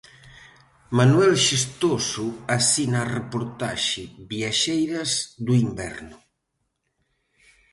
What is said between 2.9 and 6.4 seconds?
a reportaxe Viaxeiras do inverno.